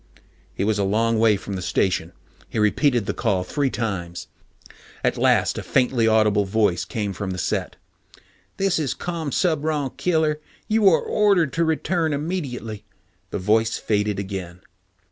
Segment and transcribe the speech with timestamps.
[0.55, 2.11] He was a long way from the station.
[2.49, 4.29] He repeated the call three times.
[5.03, 7.75] At last a faintly audible voice came from the set."...
[8.57, 10.39] this is Commsubron Killer.
[10.67, 12.83] You are ordered to return immediately...."
[13.29, 14.61] The voice faded again.